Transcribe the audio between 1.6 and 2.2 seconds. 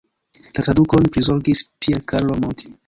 Pier